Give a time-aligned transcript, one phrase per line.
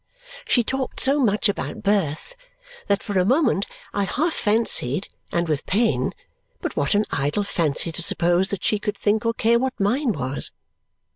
[0.47, 2.35] She talked so much about birth
[2.87, 6.13] that for a moment I half fancied, and with pain
[6.59, 10.13] But what an idle fancy to suppose that she could think or care what MINE
[10.13, 10.49] was!